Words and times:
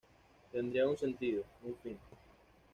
Tendría 0.51 0.87
un 0.87 0.97
sentido, 0.97 1.43
un 1.63 1.75
fin. 1.83 1.95